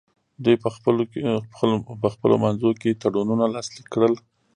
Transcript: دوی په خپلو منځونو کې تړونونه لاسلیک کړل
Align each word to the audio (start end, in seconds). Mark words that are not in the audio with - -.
دوی 0.43 0.55
په 2.03 2.07
خپلو 2.15 2.35
منځونو 2.43 2.73
کې 2.81 2.99
تړونونه 3.01 3.45
لاسلیک 3.53 3.87
کړل 3.93 4.13